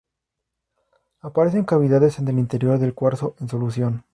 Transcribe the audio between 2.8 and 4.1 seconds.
cuarzo, en solución.